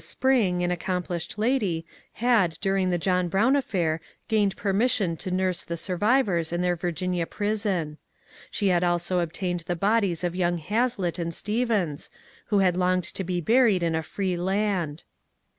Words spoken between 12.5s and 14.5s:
had longed to be buried in a free